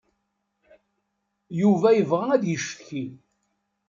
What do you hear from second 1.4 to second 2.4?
Yuba yebɣa